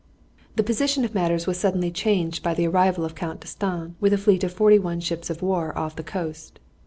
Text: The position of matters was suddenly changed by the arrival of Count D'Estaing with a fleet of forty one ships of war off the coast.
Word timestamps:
The 0.55 0.63
position 0.63 1.05
of 1.05 1.13
matters 1.13 1.45
was 1.45 1.59
suddenly 1.59 1.91
changed 1.91 2.41
by 2.41 2.55
the 2.55 2.65
arrival 2.65 3.05
of 3.05 3.13
Count 3.13 3.39
D'Estaing 3.41 3.93
with 3.99 4.13
a 4.13 4.17
fleet 4.17 4.43
of 4.43 4.51
forty 4.51 4.79
one 4.79 4.99
ships 4.99 5.29
of 5.29 5.43
war 5.43 5.77
off 5.77 5.95
the 5.95 6.01
coast. 6.01 6.59